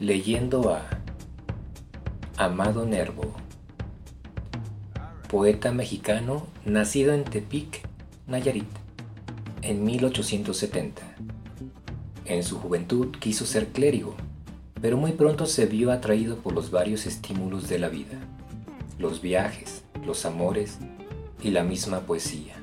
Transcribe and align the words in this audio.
leyendo 0.00 0.72
a 0.72 0.88
Amado 2.38 2.86
Nervo, 2.86 3.34
poeta 5.28 5.72
mexicano 5.72 6.46
nacido 6.64 7.12
en 7.12 7.24
Tepic, 7.24 7.86
Nayarit, 8.26 8.64
en 9.60 9.84
1870. 9.84 11.02
En 12.24 12.42
su 12.42 12.58
juventud 12.58 13.10
quiso 13.10 13.44
ser 13.44 13.66
clérigo, 13.68 14.14
pero 14.80 14.96
muy 14.96 15.12
pronto 15.12 15.44
se 15.44 15.66
vio 15.66 15.92
atraído 15.92 16.38
por 16.38 16.54
los 16.54 16.70
varios 16.70 17.04
estímulos 17.04 17.68
de 17.68 17.78
la 17.78 17.90
vida, 17.90 18.18
los 18.98 19.20
viajes, 19.20 19.84
los 20.06 20.24
amores 20.24 20.78
y 21.42 21.50
la 21.50 21.62
misma 21.62 22.00
poesía. 22.00 22.54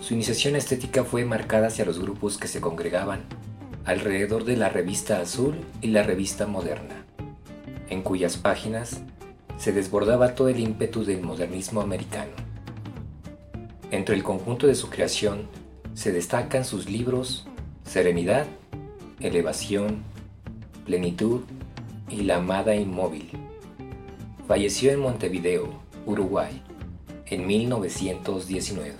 Su 0.00 0.14
iniciación 0.14 0.56
estética 0.56 1.04
fue 1.04 1.24
marcada 1.24 1.68
hacia 1.68 1.84
los 1.84 2.00
grupos 2.00 2.38
que 2.38 2.48
se 2.48 2.60
congregaban 2.60 3.20
alrededor 3.84 4.44
de 4.44 4.56
la 4.56 4.68
revista 4.68 5.20
Azul 5.20 5.54
y 5.80 5.88
la 5.88 6.02
revista 6.02 6.46
Moderna, 6.46 7.04
en 7.88 8.02
cuyas 8.02 8.36
páginas 8.36 9.02
se 9.56 9.72
desbordaba 9.72 10.34
todo 10.34 10.48
el 10.48 10.60
ímpetu 10.60 11.04
del 11.04 11.22
modernismo 11.22 11.80
americano. 11.80 12.32
Entre 13.90 14.14
el 14.14 14.22
conjunto 14.22 14.66
de 14.66 14.74
su 14.74 14.88
creación 14.88 15.48
se 15.94 16.12
destacan 16.12 16.64
sus 16.64 16.88
libros 16.88 17.46
Serenidad, 17.84 18.46
Elevación, 19.18 20.02
Plenitud 20.86 21.42
y 22.08 22.22
La 22.22 22.36
Amada 22.36 22.74
Inmóvil. 22.74 23.30
Falleció 24.46 24.92
en 24.92 25.00
Montevideo, 25.00 25.68
Uruguay, 26.06 26.62
en 27.26 27.46
1919. 27.46 28.94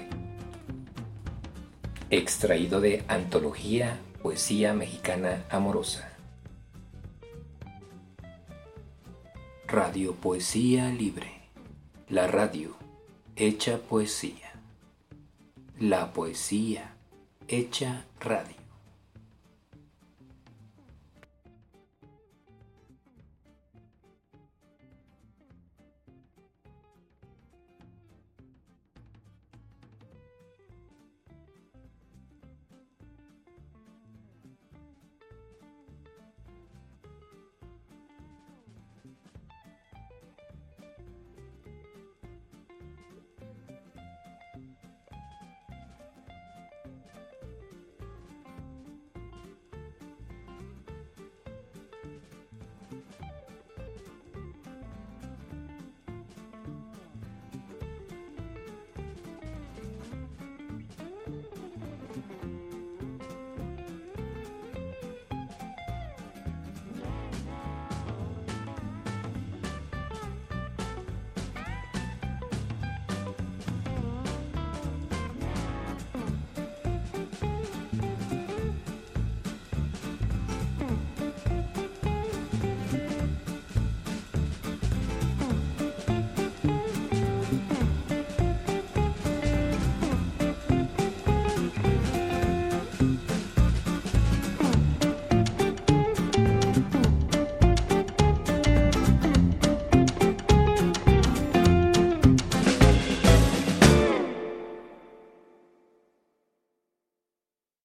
Extraído 2.10 2.80
de 2.80 3.05
Antología 3.07 3.99
Poesía 4.23 4.74
Mexicana 4.74 5.47
Amorosa. 5.48 6.12
Radio 9.66 10.15
Poesía 10.15 10.90
Libre. 10.90 11.40
La 12.10 12.26
radio 12.26 12.76
hecha 13.35 13.79
poesía. 13.79 14.52
La 15.79 16.13
poesía 16.13 16.93
hecha 17.48 18.04
radio. 18.21 18.60